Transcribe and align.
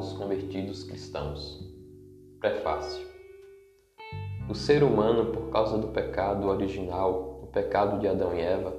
novos 0.00 0.14
convertidos 0.14 0.82
cristãos. 0.82 1.62
Prefácio. 2.40 3.06
O 4.48 4.54
ser 4.54 4.82
humano, 4.82 5.26
por 5.26 5.50
causa 5.50 5.76
do 5.76 5.88
pecado 5.88 6.48
original, 6.48 7.40
o 7.42 7.46
pecado 7.48 8.00
de 8.00 8.08
Adão 8.08 8.34
e 8.34 8.40
Eva, 8.40 8.74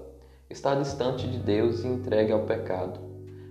está 0.50 0.74
distante 0.74 1.28
de 1.28 1.38
Deus 1.38 1.84
e 1.84 1.88
entregue 1.88 2.32
ao 2.32 2.48
pecado. 2.48 3.00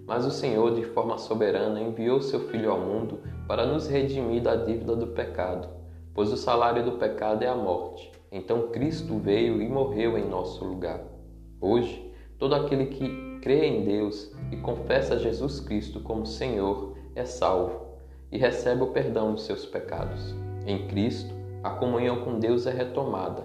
Mas 0.04 0.26
o 0.26 0.32
Senhor, 0.32 0.74
de 0.74 0.84
forma 0.84 1.16
soberana, 1.16 1.80
enviou 1.80 2.20
seu 2.20 2.40
Filho 2.48 2.72
ao 2.72 2.80
mundo 2.80 3.20
para 3.46 3.64
nos 3.64 3.86
redimir 3.86 4.42
da 4.42 4.56
dívida 4.56 4.96
do 4.96 5.06
pecado, 5.06 5.68
pois 6.12 6.32
o 6.32 6.36
salário 6.36 6.84
do 6.84 6.98
pecado 6.98 7.44
é 7.44 7.46
a 7.46 7.54
morte. 7.54 8.10
Então 8.32 8.72
Cristo 8.72 9.16
veio 9.16 9.62
e 9.62 9.68
morreu 9.68 10.18
em 10.18 10.28
nosso 10.28 10.64
lugar. 10.64 11.00
Hoje, 11.60 12.12
todo 12.36 12.52
aquele 12.52 12.86
que 12.86 13.38
crê 13.40 13.64
em 13.64 13.84
Deus 13.84 14.34
e 14.50 14.56
confessa 14.56 15.20
Jesus 15.20 15.60
Cristo 15.60 16.00
como 16.00 16.26
Senhor 16.26 16.98
é 17.20 17.24
salvo 17.24 17.80
e 18.32 18.38
recebe 18.38 18.82
o 18.82 18.88
perdão 18.88 19.32
dos 19.34 19.44
seus 19.44 19.66
pecados. 19.66 20.34
Em 20.66 20.86
Cristo, 20.88 21.34
a 21.62 21.70
comunhão 21.70 22.24
com 22.24 22.38
Deus 22.38 22.66
é 22.66 22.72
retomada, 22.72 23.44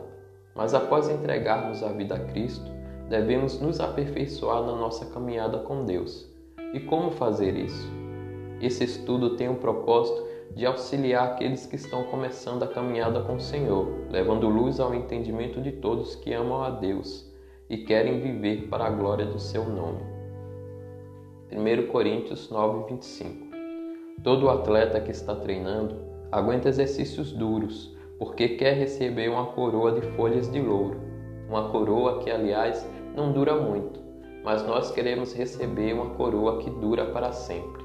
mas 0.55 0.73
após 0.73 1.09
entregarmos 1.09 1.83
a 1.83 1.89
vida 1.89 2.16
a 2.16 2.19
Cristo, 2.19 2.71
devemos 3.09 3.59
nos 3.59 3.80
aperfeiçoar 3.80 4.63
na 4.63 4.75
nossa 4.75 5.05
caminhada 5.07 5.59
com 5.59 5.85
Deus. 5.85 6.27
E 6.73 6.80
como 6.80 7.11
fazer 7.11 7.55
isso? 7.55 7.88
Esse 8.61 8.83
estudo 8.83 9.35
tem 9.35 9.49
o 9.49 9.55
propósito 9.55 10.25
de 10.55 10.66
auxiliar 10.66 11.27
aqueles 11.27 11.66
que 11.66 11.75
estão 11.75 12.05
começando 12.05 12.63
a 12.63 12.67
caminhada 12.67 13.21
com 13.21 13.35
o 13.35 13.41
Senhor, 13.41 13.88
levando 14.09 14.47
luz 14.47 14.80
ao 14.80 14.95
entendimento 14.95 15.61
de 15.61 15.73
todos 15.73 16.16
que 16.16 16.33
amam 16.33 16.63
a 16.63 16.69
Deus 16.69 17.30
e 17.69 17.80
querem 17.80 18.22
viver 18.22 18.67
para 18.69 18.85
a 18.85 18.89
glória 18.89 19.25
do 19.25 19.39
seu 19.39 19.66
nome. 19.66 20.02
1 21.52 21.88
Coríntios 21.91 22.50
9, 22.50 22.94
25 22.94 23.44
Todo 24.23 24.49
atleta 24.49 24.99
que 25.02 25.11
está 25.11 25.35
treinando 25.35 25.95
aguenta 26.31 26.69
exercícios 26.69 27.31
duros 27.31 27.95
porque 28.17 28.49
quer 28.49 28.73
receber 28.73 29.30
uma 29.30 29.47
coroa 29.47 29.91
de 29.91 30.02
folhas 30.16 30.52
de 30.52 30.61
louro, 30.61 30.99
uma 31.49 31.69
coroa 31.69 32.19
que, 32.19 32.31
aliás, 32.31 32.88
não 33.16 33.31
dura 33.31 33.55
muito, 33.55 33.99
mas 34.44 34.66
nós 34.66 34.91
queremos 34.91 35.33
receber 35.33 35.94
uma 35.94 36.11
coroa 36.11 36.59
que 36.59 36.69
dura 36.69 37.05
para 37.07 37.31
sempre. 37.31 37.83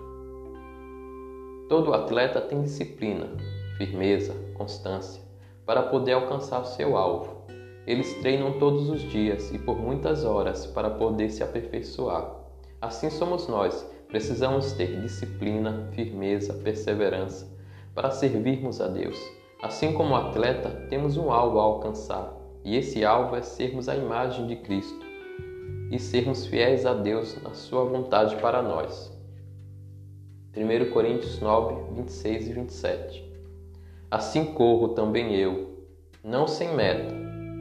Todo 1.69 1.95
atleta 1.95 2.41
tem 2.41 2.62
disciplina, 2.62 3.28
firmeza, 3.77 4.34
constância 4.55 5.22
para 5.70 5.84
poder 5.84 6.12
alcançar 6.15 6.61
o 6.61 6.65
seu 6.65 6.97
alvo. 6.97 7.44
Eles 7.87 8.15
treinam 8.15 8.59
todos 8.59 8.91
os 8.91 9.00
dias 9.03 9.53
e 9.53 9.59
por 9.59 9.77
muitas 9.77 10.25
horas 10.25 10.67
para 10.67 10.91
poder 10.91 11.31
se 11.31 11.44
aperfeiçoar. 11.44 12.28
Assim 12.81 13.09
somos 13.09 13.47
nós, 13.47 13.89
precisamos 14.11 14.72
ter 14.72 15.00
disciplina, 15.00 15.89
firmeza, 15.92 16.53
perseverança 16.55 17.48
para 17.94 18.11
servirmos 18.11 18.80
a 18.80 18.89
Deus. 18.89 19.19
Assim 19.62 19.92
como 19.92 20.14
o 20.14 20.16
atleta, 20.16 20.70
temos 20.89 21.16
um 21.16 21.30
alvo 21.30 21.58
a 21.58 21.62
alcançar, 21.62 22.34
e 22.64 22.77
esse 22.77 23.05
alvo 23.05 23.36
é 23.36 23.42
sermos 23.42 23.88
a 23.88 23.97
imagem 23.97 24.47
de 24.47 24.56
Cristo 24.56 25.05
e 25.91 25.98
sermos 25.98 26.47
fiéis 26.47 26.86
a 26.86 26.94
Deus 26.94 27.41
na 27.42 27.55
sua 27.55 27.84
vontade 27.84 28.36
para 28.36 28.62
nós. 28.62 29.16
1 30.56 30.91
Coríntios 30.91 31.41
9, 31.41 31.94
26 31.94 32.48
e 32.48 32.53
27 32.53 33.33
Assim 34.11 34.47
corro 34.55 34.88
também 34.88 35.34
eu, 35.36 35.86
não 36.25 36.48
sem 36.48 36.75
meta, 36.75 37.14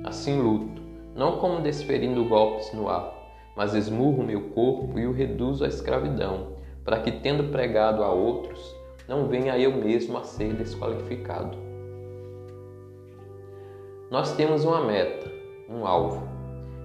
Assim 0.03 0.41
luto, 0.41 0.81
não 1.15 1.37
como 1.37 1.61
desferindo 1.61 2.25
golpes 2.25 2.73
no 2.73 2.89
ar, 2.89 3.18
mas 3.59 3.75
esmurro 3.75 4.23
meu 4.23 4.51
corpo 4.51 4.97
e 4.97 5.05
o 5.05 5.11
reduzo 5.11 5.65
à 5.65 5.67
escravidão, 5.67 6.53
para 6.85 7.01
que, 7.01 7.11
tendo 7.11 7.51
pregado 7.51 8.01
a 8.01 8.09
outros, 8.09 8.73
não 9.05 9.27
venha 9.27 9.59
eu 9.59 9.73
mesmo 9.73 10.17
a 10.17 10.23
ser 10.23 10.53
desqualificado. 10.53 11.57
Nós 14.09 14.33
temos 14.37 14.63
uma 14.63 14.79
meta, 14.85 15.29
um 15.69 15.85
alvo. 15.85 16.25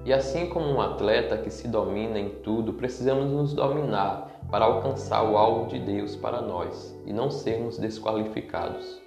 E 0.04 0.12
assim 0.12 0.48
como 0.48 0.66
um 0.66 0.80
atleta 0.80 1.38
que 1.38 1.48
se 1.48 1.68
domina 1.68 2.18
em 2.18 2.30
tudo, 2.42 2.72
precisamos 2.72 3.30
nos 3.30 3.54
dominar 3.54 4.40
para 4.50 4.64
alcançar 4.64 5.22
o 5.22 5.36
alvo 5.36 5.68
de 5.68 5.78
Deus 5.78 6.16
para 6.16 6.42
nós 6.42 7.00
e 7.06 7.12
não 7.12 7.30
sermos 7.30 7.78
desqualificados. 7.78 9.00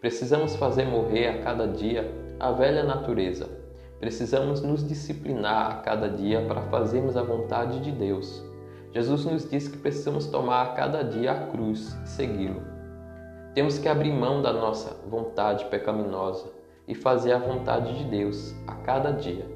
Precisamos 0.00 0.54
fazer 0.54 0.84
morrer 0.84 1.26
a 1.26 1.42
cada 1.42 1.66
dia 1.66 2.14
a 2.38 2.52
velha 2.52 2.84
natureza. 2.84 3.57
Precisamos 4.00 4.62
nos 4.62 4.86
disciplinar 4.86 5.72
a 5.72 5.74
cada 5.80 6.08
dia 6.08 6.46
para 6.46 6.62
fazermos 6.62 7.16
a 7.16 7.22
vontade 7.22 7.80
de 7.80 7.90
Deus. 7.90 8.44
Jesus 8.92 9.24
nos 9.24 9.50
diz 9.50 9.66
que 9.66 9.76
precisamos 9.76 10.26
tomar 10.26 10.62
a 10.62 10.72
cada 10.74 11.02
dia 11.02 11.32
a 11.32 11.46
cruz 11.48 11.98
e 12.04 12.08
segui-lo. 12.08 12.62
Temos 13.54 13.76
que 13.76 13.88
abrir 13.88 14.12
mão 14.12 14.40
da 14.40 14.52
nossa 14.52 14.94
vontade 15.08 15.64
pecaminosa 15.64 16.48
e 16.86 16.94
fazer 16.94 17.32
a 17.32 17.38
vontade 17.38 17.98
de 17.98 18.04
Deus 18.04 18.54
a 18.68 18.74
cada 18.76 19.10
dia. 19.10 19.46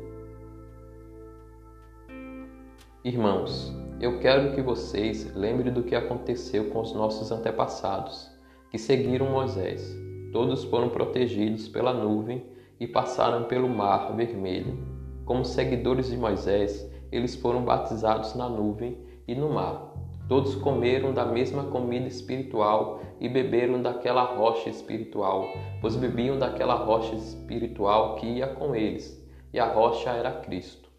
Irmãos, 3.04 3.72
eu 4.00 4.18
quero 4.18 4.54
que 4.54 4.60
vocês 4.60 5.32
lembrem 5.36 5.72
do 5.72 5.84
que 5.84 5.94
aconteceu 5.94 6.70
com 6.70 6.80
os 6.80 6.92
nossos 6.92 7.30
antepassados, 7.30 8.28
que 8.70 8.78
seguiram 8.78 9.30
Moisés. 9.30 9.96
Todos 10.32 10.64
foram 10.64 10.88
protegidos 10.88 11.68
pela 11.68 11.94
nuvem 11.94 12.51
e 12.82 12.86
passaram 12.88 13.44
pelo 13.44 13.68
Mar 13.68 14.12
Vermelho. 14.16 14.76
Como 15.24 15.44
seguidores 15.44 16.10
de 16.10 16.16
Moisés, 16.16 16.90
eles 17.12 17.36
foram 17.36 17.64
batizados 17.64 18.34
na 18.34 18.48
nuvem 18.48 18.98
e 19.28 19.36
no 19.36 19.50
mar. 19.50 19.94
Todos 20.28 20.56
comeram 20.56 21.14
da 21.14 21.24
mesma 21.24 21.62
comida 21.62 22.08
espiritual 22.08 23.00
e 23.20 23.28
beberam 23.28 23.80
daquela 23.80 24.24
rocha 24.24 24.68
espiritual, 24.68 25.46
pois 25.80 25.94
bebiam 25.94 26.36
daquela 26.36 26.74
rocha 26.74 27.14
espiritual 27.14 28.16
que 28.16 28.26
ia 28.26 28.48
com 28.48 28.74
eles, 28.74 29.24
e 29.52 29.60
a 29.60 29.72
rocha 29.72 30.10
era 30.10 30.40
Cristo. 30.40 30.90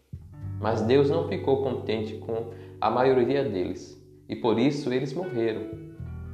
Mas 0.58 0.80
Deus 0.80 1.10
não 1.10 1.28
ficou 1.28 1.62
contente 1.62 2.14
com 2.14 2.46
a 2.80 2.88
maioria 2.88 3.44
deles, 3.44 4.02
e 4.26 4.34
por 4.34 4.58
isso 4.58 4.90
eles 4.90 5.12
morreram, 5.12 5.68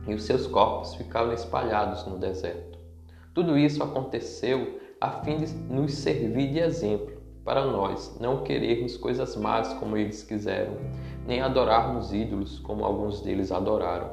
e 0.07 0.15
os 0.15 0.23
seus 0.23 0.47
corpos 0.47 0.95
ficaram 0.95 1.33
espalhados 1.33 2.07
no 2.07 2.19
deserto. 2.19 2.79
Tudo 3.35 3.59
isso 3.59 3.83
aconteceu 3.83 4.80
a 5.01 5.11
fim 5.23 5.39
de 5.39 5.55
nos 5.73 5.95
servir 5.95 6.53
de 6.53 6.59
exemplo 6.59 7.21
para 7.43 7.65
nós 7.65 8.19
não 8.21 8.43
querermos 8.43 8.99
coisas 8.99 9.35
más 9.35 9.73
como 9.75 9.97
eles 9.97 10.23
quiseram, 10.23 10.75
nem 11.27 11.41
adorarmos 11.41 12.13
ídolos 12.13 12.59
como 12.59 12.85
alguns 12.85 13.23
deles 13.23 13.51
adoraram. 13.51 14.11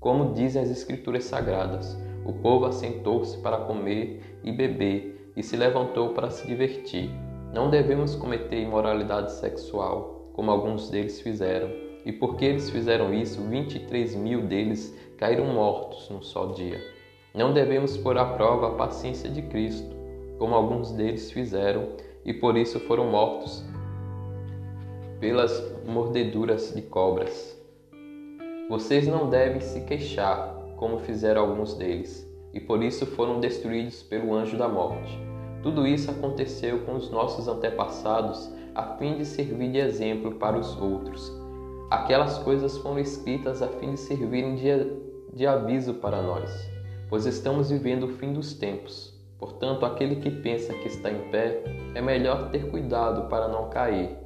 Como 0.00 0.34
dizem 0.34 0.60
as 0.60 0.70
Escrituras 0.70 1.24
Sagradas, 1.24 1.96
o 2.26 2.32
povo 2.32 2.64
assentou-se 2.64 3.38
para 3.38 3.58
comer 3.58 4.40
e 4.42 4.50
beber 4.50 5.32
e 5.36 5.42
se 5.42 5.56
levantou 5.56 6.10
para 6.10 6.30
se 6.30 6.48
divertir. 6.48 7.08
Não 7.54 7.70
devemos 7.70 8.16
cometer 8.16 8.60
imoralidade 8.60 9.30
sexual, 9.30 10.30
como 10.32 10.50
alguns 10.50 10.90
deles 10.90 11.20
fizeram, 11.20 11.70
e 12.04 12.10
porque 12.10 12.44
eles 12.44 12.68
fizeram 12.70 13.14
isso, 13.14 13.40
23 13.42 14.16
mil 14.16 14.42
deles 14.48 14.92
caíram 15.16 15.46
mortos 15.46 16.10
num 16.10 16.22
só 16.22 16.46
dia. 16.46 16.80
Não 17.34 17.54
devemos 17.54 17.96
pôr 17.96 18.18
à 18.18 18.26
prova 18.26 18.68
a 18.68 18.74
paciência 18.74 19.30
de 19.30 19.40
Cristo, 19.40 19.96
como 20.38 20.54
alguns 20.54 20.92
deles 20.92 21.32
fizeram, 21.32 21.88
e 22.26 22.34
por 22.34 22.58
isso 22.58 22.78
foram 22.80 23.10
mortos 23.10 23.64
pelas 25.18 25.50
mordeduras 25.86 26.74
de 26.74 26.82
cobras. 26.82 27.58
Vocês 28.68 29.08
não 29.08 29.30
devem 29.30 29.62
se 29.62 29.80
queixar, 29.80 30.54
como 30.76 30.98
fizeram 30.98 31.40
alguns 31.40 31.72
deles, 31.72 32.30
e 32.52 32.60
por 32.60 32.82
isso 32.82 33.06
foram 33.06 33.40
destruídos 33.40 34.02
pelo 34.02 34.34
anjo 34.34 34.58
da 34.58 34.68
morte. 34.68 35.18
Tudo 35.62 35.86
isso 35.86 36.10
aconteceu 36.10 36.80
com 36.80 36.96
os 36.96 37.10
nossos 37.10 37.48
antepassados 37.48 38.52
a 38.74 38.96
fim 38.98 39.16
de 39.16 39.24
servir 39.24 39.72
de 39.72 39.78
exemplo 39.78 40.32
para 40.32 40.58
os 40.58 40.78
outros. 40.78 41.32
Aquelas 41.90 42.38
coisas 42.40 42.76
foram 42.76 42.98
escritas 42.98 43.62
a 43.62 43.68
fim 43.68 43.92
de 43.92 44.00
servirem 44.00 44.54
de, 44.54 44.66
de 45.32 45.46
aviso 45.46 45.94
para 45.94 46.20
nós 46.20 46.71
pois 47.12 47.26
estamos 47.26 47.68
vivendo 47.68 48.04
o 48.04 48.08
fim 48.16 48.32
dos 48.32 48.54
tempos. 48.54 49.12
Portanto, 49.38 49.84
aquele 49.84 50.16
que 50.16 50.30
pensa 50.30 50.72
que 50.72 50.88
está 50.88 51.10
em 51.10 51.30
pé, 51.30 51.62
é 51.94 52.00
melhor 52.00 52.48
ter 52.48 52.70
cuidado 52.70 53.28
para 53.28 53.48
não 53.48 53.68
cair. 53.68 54.16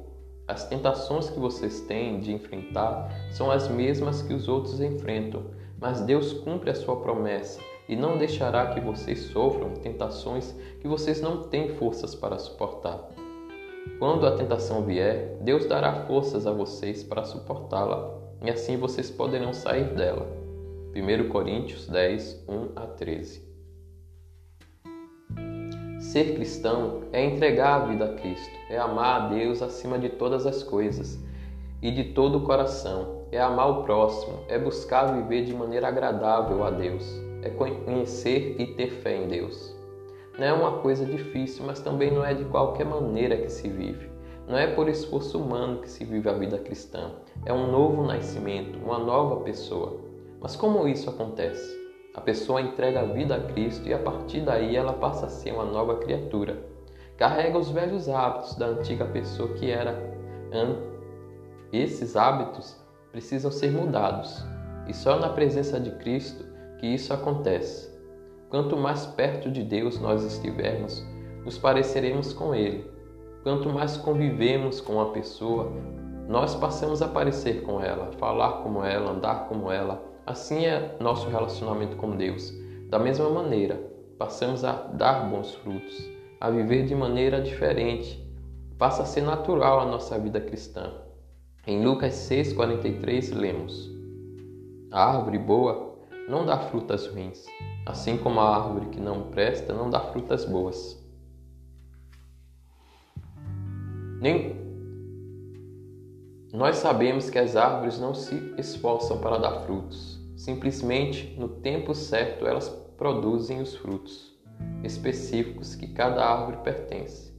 As 0.47 0.69
tentações 0.69 1.29
que 1.29 1.37
vocês 1.37 1.81
têm 1.81 2.21
de 2.21 2.31
enfrentar 2.31 3.13
são 3.29 3.51
as 3.51 3.67
mesmas 3.67 4.21
que 4.21 4.33
os 4.33 4.47
outros 4.47 4.79
enfrentam, 4.79 5.47
mas 5.77 5.99
Deus 5.99 6.31
cumpre 6.31 6.69
a 6.69 6.75
sua 6.75 7.01
promessa 7.01 7.59
e 7.89 7.95
não 7.97 8.17
deixará 8.17 8.67
que 8.67 8.79
vocês 8.79 9.19
sofram 9.33 9.73
tentações 9.73 10.55
que 10.79 10.87
vocês 10.87 11.19
não 11.19 11.43
têm 11.43 11.75
forças 11.75 12.15
para 12.15 12.39
suportar. 12.39 13.09
Quando 13.99 14.25
a 14.25 14.37
tentação 14.37 14.85
vier, 14.85 15.37
Deus 15.41 15.65
dará 15.65 16.05
forças 16.05 16.47
a 16.47 16.53
vocês 16.53 17.03
para 17.03 17.25
suportá-la, 17.25 18.17
e 18.41 18.49
assim 18.49 18.77
vocês 18.77 19.11
poderão 19.11 19.51
sair 19.51 19.93
dela. 19.93 20.46
1 20.99 21.29
Coríntios 21.29 21.87
10, 21.87 22.43
1 22.49 22.69
a 22.75 22.87
13. 22.87 23.47
Ser 25.99 26.33
cristão 26.33 27.03
é 27.13 27.23
entregar 27.23 27.81
a 27.81 27.85
vida 27.85 28.05
a 28.05 28.13
Cristo, 28.15 28.55
é 28.67 28.79
amar 28.79 29.21
a 29.21 29.27
Deus 29.27 29.61
acima 29.61 29.99
de 29.99 30.09
todas 30.09 30.47
as 30.47 30.63
coisas 30.63 31.19
e 31.83 31.91
de 31.91 32.05
todo 32.15 32.39
o 32.39 32.43
coração, 32.43 33.27
é 33.31 33.39
amar 33.39 33.69
o 33.69 33.83
próximo, 33.83 34.39
é 34.47 34.57
buscar 34.57 35.13
viver 35.13 35.45
de 35.45 35.53
maneira 35.53 35.87
agradável 35.87 36.63
a 36.63 36.71
Deus, 36.71 37.05
é 37.43 37.49
conhecer 37.51 38.55
e 38.57 38.65
ter 38.65 38.89
fé 38.89 39.17
em 39.17 39.27
Deus. 39.27 39.75
Não 40.39 40.47
é 40.47 40.53
uma 40.53 40.79
coisa 40.79 41.05
difícil, 41.05 41.63
mas 41.63 41.79
também 41.79 42.09
não 42.09 42.25
é 42.25 42.33
de 42.33 42.45
qualquer 42.45 42.87
maneira 42.87 43.37
que 43.37 43.51
se 43.51 43.69
vive. 43.69 44.09
Não 44.47 44.57
é 44.57 44.65
por 44.65 44.89
esforço 44.89 45.39
humano 45.39 45.81
que 45.81 45.89
se 45.89 46.03
vive 46.03 46.27
a 46.27 46.33
vida 46.33 46.57
cristã. 46.57 47.11
É 47.45 47.53
um 47.53 47.71
novo 47.71 48.03
nascimento, 48.03 48.79
uma 48.79 48.97
nova 48.97 49.43
pessoa. 49.43 50.06
Mas 50.39 50.55
como 50.55 50.87
isso 50.87 51.09
acontece? 51.09 51.75
A 52.13 52.21
pessoa 52.21 52.61
entrega 52.61 53.01
a 53.01 53.05
vida 53.05 53.35
a 53.35 53.41
Cristo 53.41 53.87
e 53.87 53.93
a 53.93 53.99
partir 53.99 54.41
daí 54.41 54.75
ela 54.75 54.93
passa 54.93 55.27
a 55.27 55.29
ser 55.29 55.53
uma 55.53 55.65
nova 55.65 55.97
criatura. 55.97 56.57
Carrega 57.15 57.57
os 57.57 57.69
velhos 57.69 58.09
hábitos 58.09 58.55
da 58.55 58.67
antiga 58.67 59.05
pessoa 59.05 59.53
que 59.53 59.69
era. 59.69 60.15
Esses 61.71 62.15
hábitos 62.15 62.75
precisam 63.11 63.51
ser 63.51 63.71
mudados 63.71 64.43
e 64.87 64.93
só 64.93 65.19
na 65.19 65.29
presença 65.29 65.79
de 65.79 65.91
Cristo 65.97 66.45
que 66.79 66.87
isso 66.87 67.13
acontece. 67.13 67.95
Quanto 68.49 68.77
mais 68.77 69.05
perto 69.05 69.51
de 69.51 69.63
Deus 69.63 69.99
nós 69.99 70.23
estivermos, 70.23 71.05
nos 71.43 71.57
pareceremos 71.57 72.33
com 72.33 72.55
Ele. 72.55 72.89
Quanto 73.43 73.69
mais 73.69 73.97
convivemos 73.97 74.79
com 74.79 75.01
a 75.01 75.11
pessoa, 75.11 75.71
nós 76.27 76.55
passamos 76.55 77.01
a 77.01 77.07
parecer 77.07 77.63
com 77.63 77.81
ela, 77.81 78.11
falar 78.13 78.63
como 78.63 78.83
ela, 78.83 79.11
andar 79.11 79.47
como 79.47 79.71
ela. 79.71 80.01
Assim 80.27 80.65
é 80.65 80.97
nosso 80.99 81.29
relacionamento 81.29 81.95
com 81.95 82.17
Deus. 82.17 82.53
Da 82.89 82.99
mesma 82.99 83.29
maneira, 83.29 83.81
passamos 84.17 84.61
a 84.65 84.73
dar 84.73 85.29
bons 85.29 85.55
frutos, 85.55 86.05
a 86.41 86.49
viver 86.49 86.85
de 86.85 86.93
maneira 86.93 87.41
diferente. 87.41 88.21
Passa 88.77 89.03
a 89.03 89.05
ser 89.05 89.21
natural 89.21 89.79
a 89.79 89.85
nossa 89.85 90.19
vida 90.19 90.41
cristã. 90.41 90.91
Em 91.65 91.81
Lucas 91.81 92.13
6,43 92.29 93.33
lemos: 93.33 93.89
A 94.91 95.15
árvore 95.15 95.39
boa 95.39 95.97
não 96.27 96.45
dá 96.45 96.59
frutas 96.59 97.07
ruins, 97.07 97.45
assim 97.85 98.17
como 98.17 98.41
a 98.41 98.53
árvore 98.53 98.87
que 98.87 98.99
não 98.99 99.31
presta 99.31 99.73
não 99.73 99.89
dá 99.89 100.01
frutas 100.01 100.43
boas. 100.43 101.01
Nem 104.19 104.57
nós 106.51 106.77
sabemos 106.77 107.29
que 107.29 107.39
as 107.39 107.55
árvores 107.55 107.97
não 107.97 108.13
se 108.13 108.35
esforçam 108.57 109.19
para 109.19 109.37
dar 109.37 109.61
frutos. 109.61 110.16
Simplesmente, 110.37 111.35
no 111.37 111.49
tempo 111.49 111.93
certo, 111.93 112.47
elas 112.47 112.69
produzem 112.97 113.59
os 113.59 113.75
frutos 113.75 114.33
específicos 114.83 115.75
que 115.75 115.87
cada 115.87 116.23
árvore 116.23 116.63
pertence. 116.63 117.33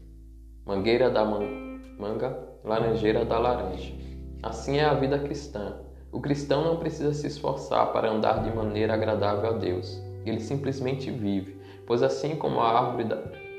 Mangueira 0.66 1.08
da 1.08 1.24
manga, 1.24 2.38
laranjeira 2.62 3.24
da 3.24 3.38
laranja. 3.38 3.94
Assim 4.42 4.76
é 4.76 4.84
a 4.84 4.92
vida 4.92 5.18
cristã. 5.18 5.80
O 6.12 6.20
cristão 6.20 6.62
não 6.62 6.76
precisa 6.76 7.14
se 7.14 7.26
esforçar 7.26 7.90
para 7.92 8.10
andar 8.10 8.42
de 8.42 8.54
maneira 8.54 8.92
agradável 8.92 9.50
a 9.50 9.52
Deus 9.54 10.06
ele 10.30 10.40
simplesmente 10.40 11.10
vive, 11.10 11.56
pois 11.86 12.02
assim 12.02 12.36
como 12.36 12.60
a 12.60 12.86
árvore 12.86 13.08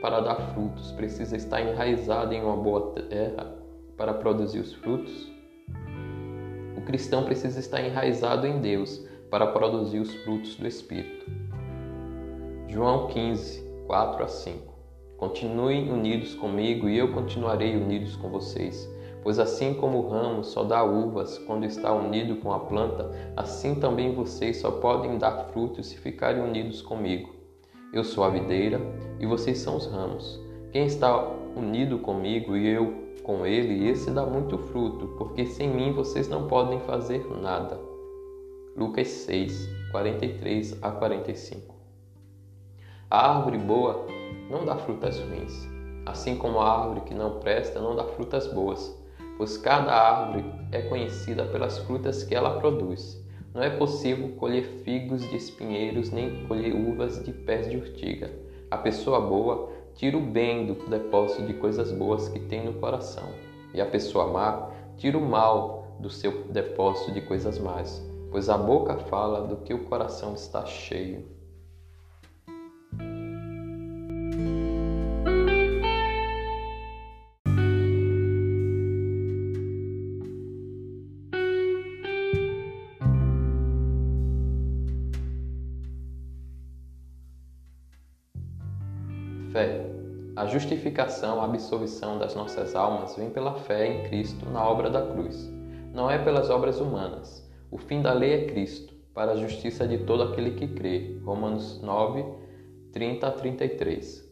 para 0.01 0.21
dar 0.21 0.53
frutos 0.53 0.91
precisa 0.91 1.36
estar 1.36 1.62
enraizada 1.62 2.33
em 2.33 2.41
uma 2.41 2.56
boa 2.56 2.94
terra 2.94 3.56
para 3.97 4.13
produzir 4.13 4.59
os 4.59 4.74
frutos, 4.74 5.30
o 6.77 6.81
cristão 6.81 7.25
precisa 7.25 7.59
estar 7.59 7.81
enraizado 7.83 8.47
em 8.47 8.59
Deus 8.62 9.06
para 9.29 9.47
produzir 9.47 9.99
os 9.99 10.13
frutos 10.23 10.55
do 10.55 10.67
Espírito. 10.67 11.25
João 12.67 13.07
15, 13.07 13.63
4 13.87 14.23
a 14.23 14.27
5 14.27 14.69
Continuem 15.19 15.91
unidos 15.91 16.33
comigo 16.33 16.87
e 16.87 16.97
eu 16.97 17.11
continuarei 17.11 17.75
unidos 17.75 18.15
com 18.15 18.29
vocês. 18.29 18.89
Pois 19.21 19.37
assim 19.37 19.73
como 19.73 19.97
o 19.97 20.07
ramo 20.07 20.45
só 20.45 20.63
dá 20.63 20.81
uvas 20.81 21.37
quando 21.39 21.65
está 21.65 21.93
unido 21.93 22.37
com 22.37 22.53
a 22.53 22.59
planta, 22.59 23.11
assim 23.35 23.75
também 23.75 24.15
vocês 24.15 24.61
só 24.61 24.71
podem 24.71 25.17
dar 25.17 25.49
frutos 25.51 25.87
se 25.87 25.97
ficarem 25.97 26.41
unidos 26.41 26.81
comigo. 26.81 27.31
Eu 27.91 28.05
sou 28.05 28.23
a 28.23 28.29
videira 28.29 28.79
e 29.19 29.25
vocês 29.25 29.57
são 29.57 29.75
os 29.75 29.87
ramos. 29.87 30.39
Quem 30.71 30.85
está 30.85 31.21
unido 31.53 31.99
comigo 31.99 32.55
e 32.55 32.65
eu 32.69 33.09
com 33.21 33.45
ele, 33.45 33.89
esse 33.89 34.09
dá 34.11 34.25
muito 34.25 34.57
fruto, 34.57 35.05
porque 35.17 35.45
sem 35.45 35.69
mim 35.69 35.91
vocês 35.91 36.29
não 36.29 36.47
podem 36.47 36.79
fazer 36.79 37.27
nada. 37.41 37.77
Lucas 38.79 39.09
6, 39.09 39.69
43 39.91 40.81
a 40.81 40.89
45 40.89 41.75
A 43.09 43.35
árvore 43.35 43.57
boa 43.57 44.07
não 44.49 44.65
dá 44.65 44.77
frutas 44.77 45.19
ruins, 45.19 45.67
assim 46.05 46.37
como 46.37 46.59
a 46.59 46.81
árvore 46.81 47.01
que 47.01 47.13
não 47.13 47.39
presta 47.39 47.79
não 47.79 47.95
dá 47.95 48.05
frutas 48.05 48.47
boas 48.47 48.97
pois 49.39 49.55
cada 49.55 49.93
árvore 49.93 50.43
é 50.69 50.81
conhecida 50.81 51.45
pelas 51.45 51.77
frutas 51.79 52.25
que 52.25 52.35
ela 52.35 52.59
produz. 52.59 53.23
Não 53.53 53.63
é 53.63 53.69
possível 53.69 54.27
colher 54.37 54.63
figos 54.83 55.21
de 55.21 55.37
espinheiros 55.37 56.11
nem 56.11 56.45
colher 56.45 56.75
uvas 56.75 57.23
de 57.23 57.31
pés 57.31 57.69
de 57.69 57.77
urtiga. 57.77 58.29
A 58.69 58.77
pessoa 58.77 59.21
boa 59.21 59.69
tira 59.95 60.17
o 60.17 60.21
bem 60.21 60.65
do 60.65 60.73
depósito 60.89 61.43
de 61.43 61.53
coisas 61.53 61.89
boas 61.89 62.27
que 62.27 62.39
tem 62.41 62.65
no 62.65 62.73
coração, 62.73 63.29
e 63.73 63.79
a 63.79 63.85
pessoa 63.85 64.27
má 64.27 64.69
tira 64.97 65.17
o 65.17 65.25
mal 65.25 65.95
do 66.01 66.09
seu 66.09 66.43
depósito 66.49 67.13
de 67.13 67.21
coisas 67.21 67.57
más, 67.59 68.08
pois 68.31 68.49
a 68.49 68.57
boca 68.57 68.95
fala 68.95 69.47
do 69.47 69.57
que 69.57 69.73
o 69.73 69.85
coração 69.85 70.33
está 70.33 70.65
cheio. 70.65 71.25
Fé. 89.51 89.89
A 90.35 90.45
justificação, 90.45 91.41
a 91.41 91.45
absolvição 91.45 92.19
das 92.19 92.35
nossas 92.35 92.75
almas 92.75 93.15
vem 93.15 93.29
pela 93.29 93.55
fé 93.55 93.87
em 93.87 94.03
Cristo 94.03 94.45
na 94.45 94.63
obra 94.63 94.89
da 94.89 95.01
cruz. 95.01 95.51
Não 95.93 96.09
é 96.09 96.17
pelas 96.17 96.49
obras 96.49 96.79
humanas. 96.79 97.49
O 97.71 97.77
fim 97.77 98.01
da 98.01 98.13
lei 98.13 98.33
é 98.33 98.45
Cristo, 98.45 98.95
para 99.13 99.33
a 99.33 99.36
justiça 99.36 99.88
de 99.88 100.00
todo 100.00 100.24
aquele 100.24 100.51
que 100.51 100.68
crê. 100.69 101.19
Romanos 101.24 101.80
9, 101.83 102.25
30 102.92 103.27
a 103.27 103.31
33. 103.31 104.27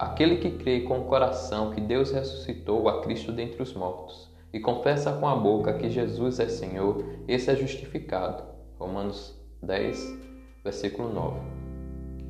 Aquele 0.00 0.38
que 0.38 0.50
crê 0.58 0.80
com 0.80 0.98
o 0.98 1.04
coração 1.04 1.70
que 1.70 1.80
Deus 1.80 2.10
ressuscitou 2.10 2.88
a 2.88 3.02
Cristo 3.02 3.30
dentre 3.30 3.62
os 3.62 3.72
mortos 3.72 4.32
e 4.52 4.58
confessa 4.58 5.12
com 5.12 5.28
a 5.28 5.36
boca 5.36 5.74
que 5.74 5.88
Jesus 5.88 6.40
é 6.40 6.48
Senhor, 6.48 7.04
esse 7.28 7.50
é 7.50 7.54
justificado. 7.54 8.42
Romanos 8.80 9.40
10, 9.62 10.18
versículo 10.64 11.12
9. 11.12 11.38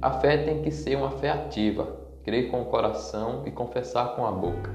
A 0.03 0.11
fé 0.21 0.37
tem 0.37 0.61
que 0.61 0.71
ser 0.71 0.97
uma 0.97 1.13
fé 1.13 1.31
ativa, 1.31 1.99
crer 2.23 2.51
com 2.51 2.61
o 2.61 2.67
coração 2.67 3.43
e 3.47 3.51
confessar 3.51 4.15
com 4.17 4.27
a 4.27 4.33
boca. 4.33 4.71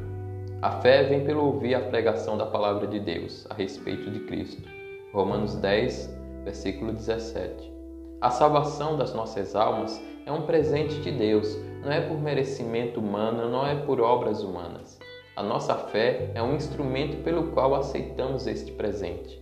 A 0.60 0.72
fé 0.82 1.04
vem 1.04 1.24
pelo 1.24 1.46
ouvir 1.46 1.76
a 1.76 1.82
pregação 1.82 2.36
da 2.36 2.48
palavra 2.48 2.88
de 2.88 3.00
Deus 3.00 3.46
a 3.48 3.54
respeito 3.54 4.10
de 4.10 4.22
Cristo. 4.22 4.79
Romanos 5.14 5.56
10, 5.56 6.18
versículo 6.44 6.94
17. 6.94 7.74
A 8.22 8.30
salvação 8.30 8.98
das 8.98 9.14
nossas 9.14 9.56
almas 9.56 10.02
é 10.26 10.32
um 10.32 10.44
presente 10.44 11.02
de 11.02 11.12
Deus, 11.12 11.58
não 11.84 11.92
é 11.92 12.02
por 12.02 12.20
merecimento 12.20 13.00
humano, 13.00 13.50
não 13.50 13.66
é 13.66 13.76
por 13.76 14.00
obras 14.02 14.44
humanas. 14.44 15.00
A 15.36 15.44
nossa 15.44 15.76
fé 15.76 16.32
é 16.36 16.44
um 16.44 16.56
instrumento 16.56 17.24
pelo 17.24 17.52
qual 17.52 17.74
aceitamos 17.76 18.46
este 18.46 18.72
presente 18.72 19.40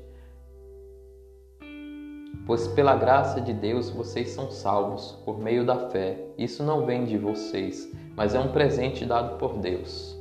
pois 2.47 2.65
pela 2.69 2.95
graça 2.95 3.41
de 3.41 3.51
Deus 3.51 3.89
vocês 3.89 4.29
são 4.29 4.49
salvos 4.49 5.11
por 5.25 5.37
meio 5.37 5.65
da 5.65 5.89
fé. 5.89 6.17
Isso 6.37 6.63
não 6.63 6.85
vem 6.85 7.03
de 7.03 7.17
vocês, 7.17 7.91
mas 8.15 8.33
é 8.33 8.39
um 8.39 8.53
presente 8.53 9.05
dado 9.05 9.37
por 9.37 9.57
Deus. 9.57 10.17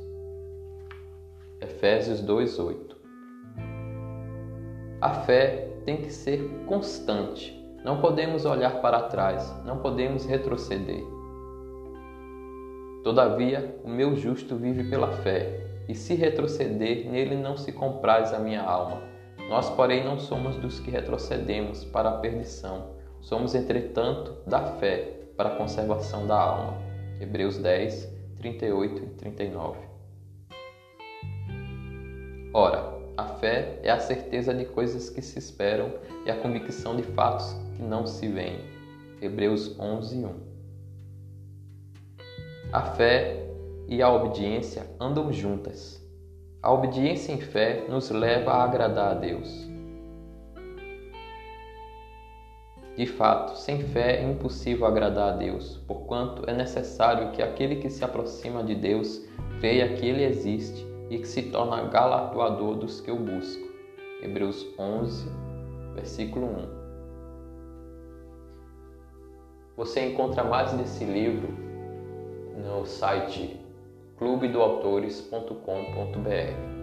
Efésios 1.61 2.21
2:8. 2.21 2.86
A 4.99 5.11
fé 5.11 5.69
tem 5.85 5.97
que 5.97 6.11
ser 6.11 6.41
constante. 6.65 7.55
Não 7.85 8.01
podemos 8.01 8.45
olhar 8.45 8.81
para 8.81 9.03
trás, 9.03 9.53
não 9.63 9.77
podemos 9.77 10.25
retroceder. 10.25 11.03
Todavia, 13.03 13.79
o 13.83 13.89
meu 13.89 14.15
justo 14.15 14.55
vive 14.55 14.89
pela 14.89 15.11
fé, 15.17 15.67
e 15.87 15.93
se 15.93 16.15
retroceder, 16.15 17.09
nele 17.09 17.35
não 17.35 17.55
se 17.55 17.71
compraz 17.71 18.33
a 18.33 18.39
minha 18.39 18.61
alma. 18.63 19.01
Nós, 19.47 19.69
porém, 19.69 20.03
não 20.03 20.17
somos 20.17 20.57
dos 20.57 20.79
que 20.79 20.89
retrocedemos 20.89 21.85
para 21.85 22.09
a 22.09 22.17
perdição. 22.17 22.89
Somos, 23.21 23.53
entretanto, 23.53 24.35
da 24.47 24.63
fé 24.77 25.29
para 25.37 25.49
a 25.49 25.55
conservação 25.55 26.25
da 26.25 26.37
alma. 26.37 26.73
Hebreus 27.21 27.59
10, 27.59 28.11
38 28.37 29.03
e 29.03 29.07
39. 29.09 29.79
Ora, 32.51 32.96
a 33.17 33.25
fé 33.25 33.79
é 33.81 33.89
a 33.89 33.99
certeza 33.99 34.53
de 34.53 34.63
coisas 34.63 35.09
que 35.09 35.23
se 35.23 35.39
esperam 35.39 35.91
e 36.23 36.29
a 36.29 36.35
convicção 36.35 36.95
de 36.95 37.01
fatos 37.01 37.51
que 37.75 37.81
não 37.81 38.05
se 38.05 38.27
veem. 38.27 38.59
Hebreus 39.19 39.77
11, 39.79 40.23
1. 40.23 40.35
A 42.71 42.81
fé 42.81 43.43
e 43.87 44.03
a 44.03 44.11
obediência 44.11 44.85
andam 44.99 45.33
juntas. 45.33 45.99
A 46.61 46.71
obediência 46.71 47.31
em 47.31 47.41
fé 47.41 47.85
nos 47.89 48.11
leva 48.11 48.51
a 48.51 48.63
agradar 48.63 49.11
a 49.11 49.15
Deus. 49.15 49.67
De 52.95 53.05
fato, 53.07 53.57
sem 53.57 53.81
fé 53.81 54.17
é 54.17 54.23
impossível 54.23 54.85
agradar 54.85 55.33
a 55.33 55.37
Deus, 55.37 55.77
porquanto 55.87 56.47
é 56.47 56.53
necessário 56.53 57.31
que 57.31 57.41
aquele 57.41 57.77
que 57.77 57.89
se 57.89 58.03
aproxima 58.03 58.63
de 58.63 58.75
Deus 58.75 59.23
creia 59.59 59.95
que 59.95 60.05
Ele 60.05 60.23
existe 60.23 60.86
e 61.09 61.19
que 61.19 61.27
se 61.27 61.43
torna 61.43 61.87
galardoador 61.89 62.75
dos 62.75 62.99
que 63.01 63.11
o 63.11 63.15
buscam. 63.15 63.67
Hebreus 64.21 64.65
11, 64.77 65.29
versículo 65.95 66.47
1. 66.47 66.77
Você 69.77 70.09
encontra 70.09 70.43
mais 70.43 70.73
desse 70.73 71.05
livro 71.05 71.47
no 72.57 72.85
site 72.85 73.57
clubedoautores.com.br. 74.17 76.76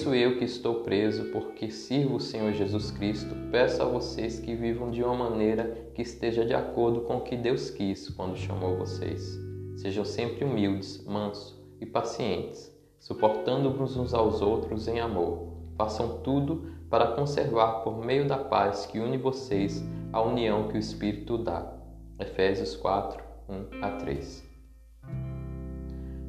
isso 0.00 0.14
eu 0.14 0.38
que 0.38 0.46
estou 0.46 0.76
preso, 0.76 1.26
porque 1.26 1.70
sirvo 1.70 2.16
o 2.16 2.20
Senhor 2.20 2.54
Jesus 2.54 2.90
Cristo, 2.90 3.34
peço 3.50 3.82
a 3.82 3.84
vocês 3.84 4.40
que 4.40 4.54
vivam 4.54 4.90
de 4.90 5.02
uma 5.02 5.14
maneira 5.14 5.90
que 5.94 6.00
esteja 6.00 6.42
de 6.42 6.54
acordo 6.54 7.02
com 7.02 7.18
o 7.18 7.20
que 7.20 7.36
Deus 7.36 7.68
quis 7.68 8.08
quando 8.08 8.34
chamou 8.34 8.78
vocês. 8.78 9.38
Sejam 9.76 10.02
sempre 10.02 10.42
humildes, 10.42 11.04
mansos 11.04 11.54
e 11.78 11.84
pacientes, 11.84 12.74
suportando-vos 12.98 13.94
uns 13.94 14.14
aos 14.14 14.40
outros 14.40 14.88
em 14.88 15.00
amor. 15.00 15.52
Façam 15.76 16.22
tudo 16.22 16.72
para 16.88 17.08
conservar 17.08 17.82
por 17.82 18.02
meio 18.02 18.26
da 18.26 18.38
paz 18.38 18.86
que 18.86 18.98
une 18.98 19.18
vocês 19.18 19.84
a 20.14 20.22
união 20.22 20.68
que 20.68 20.76
o 20.76 20.80
Espírito 20.80 21.36
dá. 21.36 21.74
Efésios 22.18 22.74
4, 22.74 23.22
1 23.50 23.84
a 23.84 23.90
3. 23.98 24.48